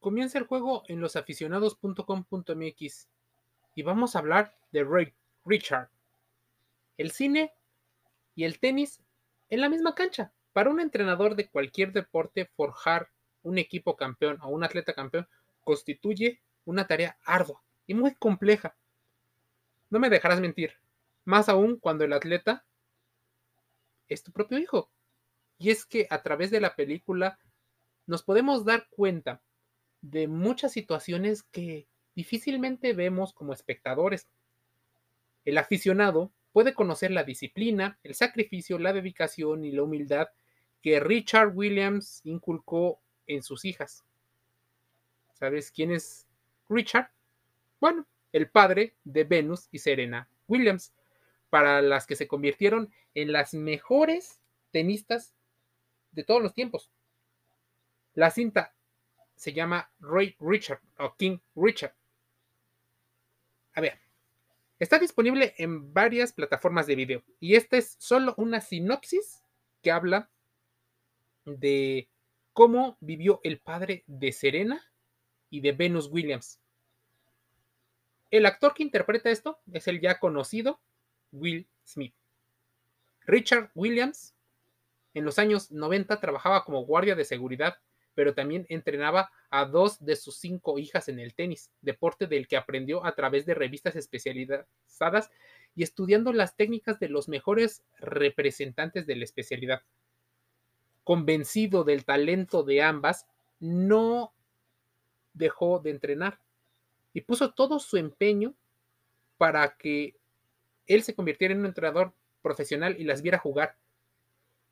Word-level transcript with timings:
Comienza 0.00 0.38
el 0.38 0.46
juego 0.46 0.82
en 0.88 1.00
losaficionados.com.mx 1.02 3.08
y 3.74 3.82
vamos 3.82 4.16
a 4.16 4.20
hablar 4.20 4.56
de 4.72 4.82
Ray 4.82 5.12
Richard. 5.44 5.90
El 6.96 7.10
cine 7.10 7.52
y 8.34 8.44
el 8.44 8.58
tenis 8.58 9.02
en 9.50 9.60
la 9.60 9.68
misma 9.68 9.94
cancha. 9.94 10.32
Para 10.54 10.70
un 10.70 10.80
entrenador 10.80 11.36
de 11.36 11.50
cualquier 11.50 11.92
deporte, 11.92 12.46
forjar 12.46 13.10
un 13.42 13.58
equipo 13.58 13.94
campeón 13.94 14.38
o 14.40 14.48
un 14.48 14.64
atleta 14.64 14.94
campeón 14.94 15.28
constituye 15.60 16.40
una 16.64 16.86
tarea 16.86 17.18
ardua 17.26 17.62
y 17.86 17.92
muy 17.92 18.14
compleja. 18.14 18.78
No 19.90 19.98
me 19.98 20.08
dejarás 20.08 20.40
mentir, 20.40 20.78
más 21.26 21.50
aún 21.50 21.78
cuando 21.78 22.04
el 22.04 22.14
atleta 22.14 22.64
es 24.08 24.22
tu 24.22 24.32
propio 24.32 24.58
hijo. 24.58 24.90
Y 25.58 25.68
es 25.68 25.84
que 25.84 26.06
a 26.08 26.22
través 26.22 26.50
de 26.50 26.62
la 26.62 26.74
película 26.74 27.38
nos 28.06 28.22
podemos 28.22 28.64
dar 28.64 28.88
cuenta 28.88 29.42
de 30.02 30.28
muchas 30.28 30.72
situaciones 30.72 31.42
que 31.42 31.86
difícilmente 32.14 32.92
vemos 32.92 33.32
como 33.32 33.52
espectadores. 33.52 34.28
El 35.44 35.58
aficionado 35.58 36.32
puede 36.52 36.74
conocer 36.74 37.10
la 37.10 37.24
disciplina, 37.24 37.98
el 38.02 38.14
sacrificio, 38.14 38.78
la 38.78 38.92
dedicación 38.92 39.64
y 39.64 39.72
la 39.72 39.82
humildad 39.82 40.28
que 40.82 41.00
Richard 41.00 41.52
Williams 41.54 42.20
inculcó 42.24 43.00
en 43.26 43.42
sus 43.42 43.64
hijas. 43.64 44.04
¿Sabes 45.34 45.70
quién 45.70 45.90
es 45.90 46.26
Richard? 46.68 47.10
Bueno, 47.80 48.06
el 48.32 48.50
padre 48.50 48.94
de 49.04 49.24
Venus 49.24 49.68
y 49.70 49.78
Serena 49.78 50.28
Williams, 50.48 50.92
para 51.48 51.82
las 51.82 52.06
que 52.06 52.16
se 52.16 52.28
convirtieron 52.28 52.92
en 53.14 53.32
las 53.32 53.54
mejores 53.54 54.40
tenistas 54.70 55.34
de 56.12 56.24
todos 56.24 56.42
los 56.42 56.54
tiempos. 56.54 56.90
La 58.14 58.30
cinta 58.30 58.74
se 59.40 59.54
llama 59.54 59.90
Ray 60.00 60.36
Richard 60.38 60.82
o 60.98 61.16
King 61.16 61.38
Richard. 61.56 61.94
A 63.72 63.80
ver, 63.80 63.98
está 64.78 64.98
disponible 64.98 65.54
en 65.56 65.94
varias 65.94 66.34
plataformas 66.34 66.86
de 66.86 66.94
video 66.94 67.22
y 67.40 67.54
esta 67.54 67.78
es 67.78 67.96
solo 67.98 68.34
una 68.36 68.60
sinopsis 68.60 69.42
que 69.80 69.92
habla 69.92 70.28
de 71.46 72.10
cómo 72.52 72.98
vivió 73.00 73.40
el 73.42 73.60
padre 73.60 74.04
de 74.06 74.30
Serena 74.32 74.92
y 75.48 75.62
de 75.62 75.72
Venus 75.72 76.08
Williams. 76.12 76.60
El 78.30 78.44
actor 78.44 78.74
que 78.74 78.82
interpreta 78.82 79.30
esto 79.30 79.58
es 79.72 79.88
el 79.88 80.02
ya 80.02 80.20
conocido 80.20 80.82
Will 81.32 81.66
Smith. 81.86 82.14
Richard 83.22 83.70
Williams 83.74 84.34
en 85.14 85.24
los 85.24 85.38
años 85.38 85.70
90 85.70 86.20
trabajaba 86.20 86.62
como 86.66 86.84
guardia 86.84 87.14
de 87.14 87.24
seguridad 87.24 87.78
pero 88.20 88.34
también 88.34 88.66
entrenaba 88.68 89.30
a 89.48 89.64
dos 89.64 90.04
de 90.04 90.14
sus 90.14 90.36
cinco 90.36 90.78
hijas 90.78 91.08
en 91.08 91.18
el 91.18 91.32
tenis, 91.32 91.70
deporte 91.80 92.26
del 92.26 92.48
que 92.48 92.58
aprendió 92.58 93.02
a 93.06 93.14
través 93.14 93.46
de 93.46 93.54
revistas 93.54 93.96
especializadas 93.96 95.30
y 95.74 95.84
estudiando 95.84 96.30
las 96.34 96.54
técnicas 96.54 97.00
de 97.00 97.08
los 97.08 97.30
mejores 97.30 97.82
representantes 97.98 99.06
de 99.06 99.16
la 99.16 99.24
especialidad. 99.24 99.80
Convencido 101.02 101.82
del 101.82 102.04
talento 102.04 102.62
de 102.62 102.82
ambas, 102.82 103.26
no 103.58 104.34
dejó 105.32 105.78
de 105.78 105.88
entrenar 105.88 106.40
y 107.14 107.22
puso 107.22 107.54
todo 107.54 107.78
su 107.78 107.96
empeño 107.96 108.52
para 109.38 109.78
que 109.78 110.14
él 110.86 111.02
se 111.04 111.14
convirtiera 111.14 111.54
en 111.54 111.60
un 111.60 111.66
entrenador 111.68 112.12
profesional 112.42 112.96
y 112.98 113.04
las 113.04 113.22
viera 113.22 113.38
jugar 113.38 113.78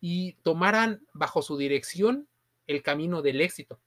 y 0.00 0.32
tomaran 0.42 1.06
bajo 1.12 1.42
su 1.42 1.58
dirección 1.58 2.26
el 2.66 2.82
camino 2.82 3.22
del 3.22 3.40
éxito. 3.40 3.80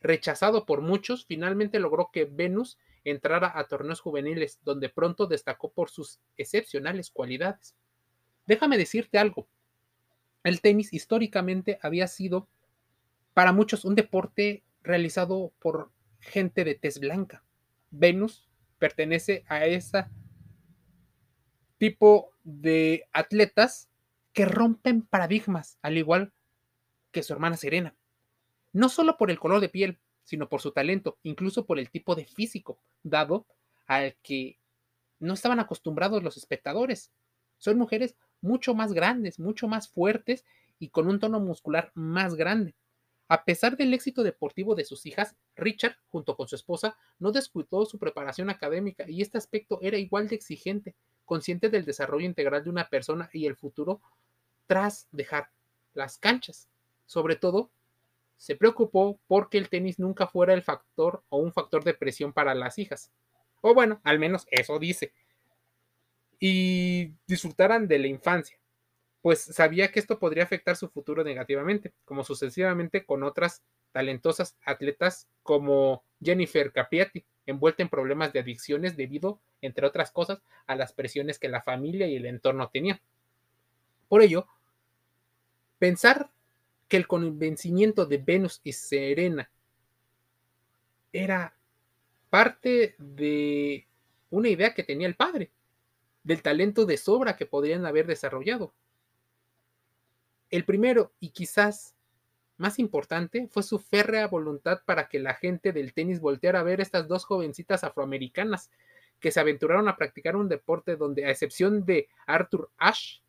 Rechazado 0.00 0.66
por 0.66 0.80
muchos, 0.80 1.26
finalmente 1.26 1.78
logró 1.78 2.10
que 2.12 2.24
Venus 2.24 2.78
entrara 3.04 3.52
a 3.56 3.64
torneos 3.68 4.00
juveniles, 4.00 4.60
donde 4.64 4.88
pronto 4.88 5.26
destacó 5.26 5.72
por 5.72 5.90
sus 5.90 6.20
excepcionales 6.36 7.10
cualidades. 7.10 7.76
Déjame 8.46 8.78
decirte 8.78 9.18
algo. 9.18 9.48
El 10.42 10.60
tenis 10.60 10.92
históricamente 10.92 11.78
había 11.82 12.08
sido 12.08 12.48
para 13.32 13.52
muchos 13.52 13.84
un 13.84 13.94
deporte 13.94 14.64
realizado 14.82 15.52
por 15.60 15.90
gente 16.18 16.64
de 16.64 16.74
tez 16.74 16.98
blanca. 16.98 17.44
Venus 17.90 18.48
pertenece 18.78 19.44
a 19.46 19.66
ese 19.66 20.06
tipo 21.78 22.32
de 22.42 23.08
atletas 23.12 23.88
que 24.32 24.46
rompen 24.46 25.02
paradigmas, 25.02 25.78
al 25.82 25.98
igual 25.98 26.32
que 27.12 27.22
su 27.22 27.32
hermana 27.32 27.56
Serena 27.56 27.94
no 28.72 28.88
solo 28.88 29.16
por 29.16 29.30
el 29.30 29.38
color 29.38 29.60
de 29.60 29.68
piel, 29.68 29.98
sino 30.24 30.48
por 30.48 30.60
su 30.60 30.72
talento, 30.72 31.18
incluso 31.22 31.66
por 31.66 31.78
el 31.78 31.90
tipo 31.90 32.14
de 32.14 32.26
físico, 32.26 32.78
dado 33.02 33.46
al 33.86 34.16
que 34.22 34.58
no 35.18 35.34
estaban 35.34 35.60
acostumbrados 35.60 36.22
los 36.22 36.36
espectadores. 36.36 37.12
Son 37.58 37.78
mujeres 37.78 38.16
mucho 38.40 38.74
más 38.74 38.92
grandes, 38.92 39.38
mucho 39.38 39.68
más 39.68 39.88
fuertes 39.88 40.44
y 40.78 40.88
con 40.88 41.06
un 41.06 41.20
tono 41.20 41.40
muscular 41.40 41.92
más 41.94 42.34
grande. 42.34 42.74
A 43.28 43.44
pesar 43.44 43.76
del 43.76 43.94
éxito 43.94 44.22
deportivo 44.22 44.74
de 44.74 44.84
sus 44.84 45.06
hijas, 45.06 45.36
Richard, 45.56 45.96
junto 46.08 46.36
con 46.36 46.48
su 46.48 46.56
esposa, 46.56 46.98
no 47.18 47.32
descuidó 47.32 47.86
su 47.86 47.98
preparación 47.98 48.50
académica 48.50 49.08
y 49.08 49.22
este 49.22 49.38
aspecto 49.38 49.78
era 49.80 49.96
igual 49.96 50.28
de 50.28 50.34
exigente, 50.36 50.94
consciente 51.24 51.70
del 51.70 51.84
desarrollo 51.84 52.26
integral 52.26 52.64
de 52.64 52.70
una 52.70 52.88
persona 52.88 53.30
y 53.32 53.46
el 53.46 53.56
futuro 53.56 54.02
tras 54.66 55.08
dejar 55.12 55.50
las 55.94 56.18
canchas. 56.18 56.68
Sobre 57.06 57.36
todo, 57.36 57.70
se 58.42 58.56
preocupó 58.56 59.20
porque 59.28 59.56
el 59.56 59.68
tenis 59.68 60.00
nunca 60.00 60.26
fuera 60.26 60.52
el 60.52 60.64
factor 60.64 61.22
o 61.28 61.38
un 61.38 61.52
factor 61.52 61.84
de 61.84 61.94
presión 61.94 62.32
para 62.32 62.56
las 62.56 62.76
hijas. 62.76 63.12
O 63.60 63.72
bueno, 63.72 64.00
al 64.02 64.18
menos 64.18 64.48
eso 64.50 64.80
dice. 64.80 65.12
Y 66.40 67.12
disfrutaran 67.24 67.86
de 67.86 68.00
la 68.00 68.08
infancia, 68.08 68.58
pues 69.20 69.42
sabía 69.44 69.92
que 69.92 70.00
esto 70.00 70.18
podría 70.18 70.42
afectar 70.42 70.74
su 70.74 70.88
futuro 70.88 71.22
negativamente, 71.22 71.92
como 72.04 72.24
sucesivamente 72.24 73.06
con 73.06 73.22
otras 73.22 73.62
talentosas 73.92 74.56
atletas 74.64 75.28
como 75.44 76.02
Jennifer 76.20 76.72
Capriati, 76.72 77.24
envuelta 77.46 77.84
en 77.84 77.90
problemas 77.90 78.32
de 78.32 78.40
adicciones 78.40 78.96
debido, 78.96 79.38
entre 79.60 79.86
otras 79.86 80.10
cosas, 80.10 80.42
a 80.66 80.74
las 80.74 80.92
presiones 80.92 81.38
que 81.38 81.48
la 81.48 81.62
familia 81.62 82.08
y 82.08 82.16
el 82.16 82.26
entorno 82.26 82.68
tenían. 82.70 83.00
Por 84.08 84.20
ello, 84.20 84.48
pensar 85.78 86.31
que 86.92 86.98
el 86.98 87.06
convencimiento 87.06 88.04
de 88.04 88.18
Venus 88.18 88.60
y 88.62 88.74
Serena 88.74 89.50
era 91.10 91.56
parte 92.28 92.96
de 92.98 93.88
una 94.28 94.50
idea 94.50 94.74
que 94.74 94.82
tenía 94.82 95.06
el 95.06 95.14
padre, 95.14 95.50
del 96.22 96.42
talento 96.42 96.84
de 96.84 96.98
sobra 96.98 97.34
que 97.34 97.46
podrían 97.46 97.86
haber 97.86 98.06
desarrollado. 98.06 98.74
El 100.50 100.66
primero 100.66 101.14
y 101.18 101.30
quizás 101.30 101.96
más 102.58 102.78
importante 102.78 103.48
fue 103.48 103.62
su 103.62 103.78
férrea 103.78 104.26
voluntad 104.26 104.82
para 104.84 105.08
que 105.08 105.18
la 105.18 105.32
gente 105.32 105.72
del 105.72 105.94
tenis 105.94 106.20
volteara 106.20 106.60
a 106.60 106.62
ver 106.62 106.80
a 106.80 106.82
estas 106.82 107.08
dos 107.08 107.24
jovencitas 107.24 107.84
afroamericanas 107.84 108.70
que 109.18 109.30
se 109.30 109.40
aventuraron 109.40 109.88
a 109.88 109.96
practicar 109.96 110.36
un 110.36 110.50
deporte 110.50 110.96
donde, 110.96 111.24
a 111.24 111.30
excepción 111.30 111.86
de 111.86 112.10
Arthur 112.26 112.70
Ashe, 112.76 113.22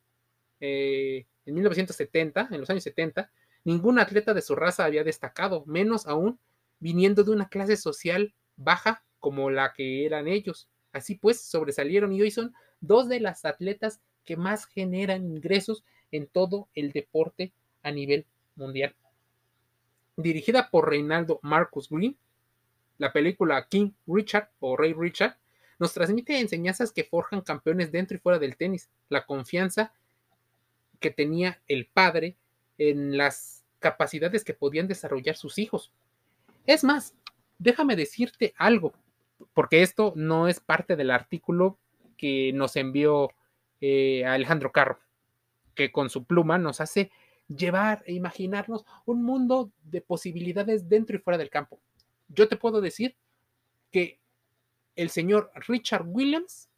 eh, 0.59 1.27
en 1.45 1.53
1970, 1.53 2.49
en 2.51 2.59
los 2.59 2.69
años 2.69 2.83
70, 2.83 3.31
Ningún 3.63 3.99
atleta 3.99 4.33
de 4.33 4.41
su 4.41 4.55
raza 4.55 4.85
había 4.85 5.03
destacado, 5.03 5.63
menos 5.65 6.07
aún 6.07 6.39
viniendo 6.79 7.23
de 7.23 7.31
una 7.31 7.47
clase 7.47 7.77
social 7.77 8.33
baja 8.57 9.03
como 9.19 9.49
la 9.49 9.73
que 9.73 10.05
eran 10.05 10.27
ellos. 10.27 10.67
Así 10.91 11.15
pues, 11.15 11.39
sobresalieron 11.41 12.11
y 12.11 12.21
hoy 12.21 12.31
son 12.31 12.53
dos 12.81 13.07
de 13.07 13.19
las 13.19 13.45
atletas 13.45 14.01
que 14.25 14.35
más 14.35 14.65
generan 14.65 15.25
ingresos 15.25 15.83
en 16.11 16.27
todo 16.27 16.67
el 16.73 16.91
deporte 16.91 17.53
a 17.81 17.91
nivel 17.91 18.25
mundial. 18.55 18.95
Dirigida 20.17 20.69
por 20.69 20.89
Reinaldo 20.89 21.39
Marcus 21.41 21.89
Green, 21.89 22.17
la 22.97 23.11
película 23.11 23.67
King 23.67 23.91
Richard 24.05 24.49
o 24.59 24.77
Rey 24.77 24.93
Richard 24.93 25.37
nos 25.79 25.93
transmite 25.93 26.39
enseñanzas 26.39 26.91
que 26.91 27.03
forjan 27.03 27.41
campeones 27.41 27.91
dentro 27.91 28.15
y 28.15 28.19
fuera 28.19 28.39
del 28.39 28.55
tenis, 28.55 28.89
la 29.09 29.25
confianza 29.25 29.93
que 30.99 31.09
tenía 31.09 31.61
el 31.67 31.87
padre 31.87 32.37
en 32.89 33.17
las 33.17 33.63
capacidades 33.79 34.43
que 34.43 34.53
podían 34.53 34.87
desarrollar 34.87 35.35
sus 35.35 35.57
hijos. 35.57 35.91
Es 36.65 36.83
más, 36.83 37.15
déjame 37.59 37.95
decirte 37.95 38.53
algo, 38.57 38.93
porque 39.53 39.81
esto 39.81 40.13
no 40.15 40.47
es 40.47 40.59
parte 40.59 40.95
del 40.95 41.11
artículo 41.11 41.77
que 42.17 42.51
nos 42.53 42.75
envió 42.75 43.31
eh, 43.81 44.25
Alejandro 44.25 44.71
Carro, 44.71 44.99
que 45.75 45.91
con 45.91 46.09
su 46.09 46.23
pluma 46.23 46.57
nos 46.57 46.79
hace 46.79 47.11
llevar 47.47 48.03
e 48.05 48.13
imaginarnos 48.13 48.85
un 49.05 49.23
mundo 49.23 49.71
de 49.83 50.01
posibilidades 50.01 50.87
dentro 50.87 51.15
y 51.15 51.19
fuera 51.19 51.37
del 51.37 51.49
campo. 51.49 51.79
Yo 52.29 52.47
te 52.47 52.55
puedo 52.55 52.79
decir 52.79 53.17
que 53.91 54.19
el 54.95 55.09
señor 55.09 55.51
Richard 55.67 56.05
Williams 56.07 56.69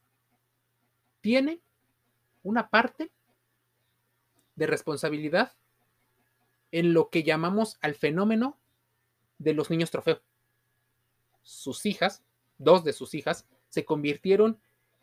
tiene 1.22 1.60
una 2.44 2.69
parte 2.69 3.12
de 4.56 4.68
responsabilidad 4.68 5.54
en 6.75 6.94
lo 6.94 7.10
que 7.10 7.24
llamamos 7.24 7.77
al 7.80 7.95
fenómeno 7.95 8.57
de 9.38 9.54
los 9.54 9.69
niños 9.69 9.92
trofeo. 9.92 10.22
sus 11.42 11.86
hijas, 11.86 12.22
dos 12.57 12.83
de 12.83 12.92
sus 12.92 13.13
hijas, 13.13 13.48
se 13.69 13.86
convirtieron 13.86 14.60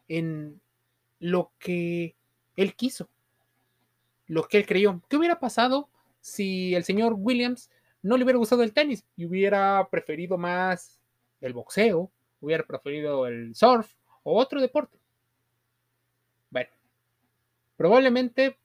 en 0.07 0.61
lo 1.19 1.51
que 1.59 2.15
él 2.57 2.75
quiso, 2.75 3.09
lo 4.27 4.49
que 4.49 4.59
él 4.59 4.67
creyó. 4.67 5.01
¿Qué 5.09 5.17
hubiera 5.17 5.41
pasado 5.41 5.89
si 6.21 6.75
el 6.75 6.85
señor 6.85 7.15
Williams 7.17 7.71
no 8.03 8.19
le 8.19 8.25
hubiera 8.25 8.39
gustado 8.39 8.63
el 8.65 8.75
tenis 8.75 9.07
y 9.17 9.25
hubiera 9.25 9.89
preferido 9.91 10.37
más 10.37 11.01
el 11.41 11.55
boxeo, 11.55 12.13
hubiera 12.43 12.67
preferido 12.67 13.27
el 13.27 13.55
surf 13.55 13.95
o 14.25 14.39
otro 14.39 14.61
deporte? 14.61 14.99
Bueno, 16.51 16.71
probablemente 17.79 18.59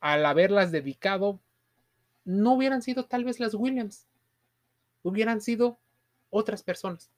al 0.00 0.24
haberlas 0.24 0.72
dedicado, 0.72 1.38
no 2.24 2.54
hubieran 2.54 2.82
sido 2.82 3.04
tal 3.04 3.24
vez 3.24 3.40
las 3.40 3.54
Williams, 3.54 4.06
hubieran 5.02 5.40
sido 5.40 5.78
otras 6.30 6.62
personas. 6.62 7.10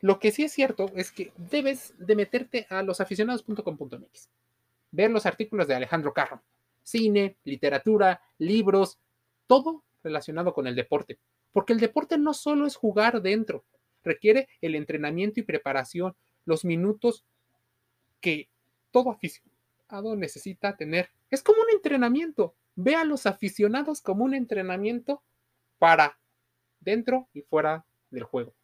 Lo 0.00 0.20
que 0.20 0.30
sí 0.30 0.44
es 0.44 0.52
cierto 0.52 0.90
es 0.94 1.10
que 1.10 1.32
debes 1.36 1.94
de 1.98 2.14
meterte 2.14 2.66
a 2.70 2.82
losaficionados.com.mx, 2.82 4.30
ver 4.92 5.10
los 5.10 5.26
artículos 5.26 5.66
de 5.66 5.74
Alejandro 5.74 6.12
Carro, 6.14 6.42
cine, 6.82 7.36
literatura, 7.44 8.22
libros, 8.38 8.98
todo 9.46 9.82
relacionado 10.02 10.54
con 10.54 10.66
el 10.66 10.76
deporte. 10.76 11.18
Porque 11.52 11.72
el 11.72 11.80
deporte 11.80 12.16
no 12.16 12.32
solo 12.34 12.66
es 12.66 12.76
jugar 12.76 13.20
dentro, 13.22 13.64
requiere 14.04 14.48
el 14.60 14.74
entrenamiento 14.74 15.40
y 15.40 15.42
preparación, 15.42 16.14
los 16.44 16.64
minutos 16.64 17.24
que 18.20 18.48
todo 18.90 19.10
aficionado 19.10 20.16
necesita 20.16 20.76
tener. 20.76 21.10
Es 21.30 21.42
como 21.42 21.62
un 21.62 21.70
entrenamiento. 21.74 22.54
Ve 22.80 22.94
a 22.94 23.02
los 23.02 23.26
aficionados 23.26 24.00
como 24.00 24.22
un 24.22 24.34
entrenamiento 24.34 25.20
para 25.80 26.20
dentro 26.78 27.28
y 27.32 27.42
fuera 27.42 27.84
del 28.10 28.22
juego. 28.22 28.54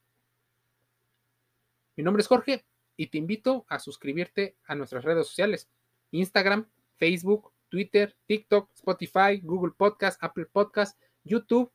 Mi 1.96 2.04
nombre 2.04 2.20
es 2.20 2.28
Jorge 2.28 2.64
y 2.96 3.08
te 3.08 3.18
invito 3.18 3.66
a 3.68 3.80
suscribirte 3.80 4.56
a 4.66 4.76
nuestras 4.76 5.02
redes 5.02 5.26
sociales, 5.26 5.68
Instagram, 6.12 6.68
Facebook, 6.96 7.50
Twitter, 7.68 8.16
TikTok, 8.26 8.70
Spotify, 8.76 9.40
Google 9.42 9.72
Podcast, 9.76 10.22
Apple 10.22 10.46
Podcast, 10.46 10.96
YouTube, 11.24 11.72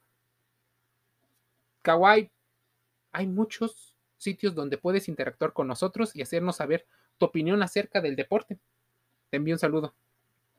Kawaii. 1.81 2.31
Hay 3.11 3.27
muchos 3.27 3.97
sitios 4.15 4.55
donde 4.55 4.77
puedes 4.77 5.09
interactuar 5.09 5.51
con 5.51 5.67
nosotros 5.67 6.15
y 6.15 6.21
hacernos 6.21 6.55
saber 6.55 6.87
tu 7.17 7.25
opinión 7.25 7.61
acerca 7.63 7.99
del 7.99 8.15
deporte. 8.15 8.57
Te 9.29 9.35
envío 9.35 9.55
un 9.55 9.59
saludo. 9.59 9.93